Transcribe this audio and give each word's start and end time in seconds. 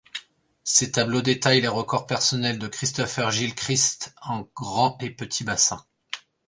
Ces 0.63 0.93
tableaux 0.93 1.21
détaillent 1.21 1.61
les 1.61 1.67
records 1.67 2.07
personnels 2.07 2.57
de 2.57 2.67
Kristopher 2.67 3.29
Gilchrist 3.29 4.15
en 4.23 4.47
grand 4.55 4.97
et 5.03 5.11
petit 5.11 5.43
bassin. 5.43 5.85